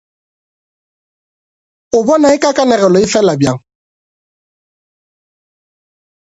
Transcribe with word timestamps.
O 1.97 1.99
bona 2.07 2.27
eka 2.37 2.51
kanegelo 2.57 2.97
e 3.05 3.11
fela 3.13 3.33
bjang? 3.39 3.59